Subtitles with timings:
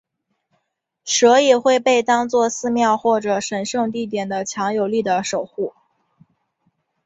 [1.05, 5.75] 蛇也会被当做寺庙或者神圣地点的强有力的守护。